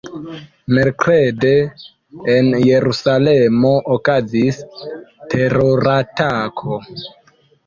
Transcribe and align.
Merkrede 0.77 1.51
en 2.35 2.49
Jerusalemo 2.69 3.75
okazis 3.97 4.59
teroratako. 5.35 6.81